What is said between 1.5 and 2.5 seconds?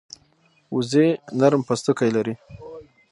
پوستکی لري